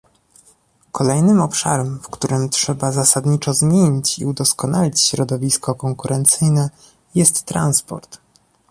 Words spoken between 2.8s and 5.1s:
zasadniczo zmienić i udoskonalić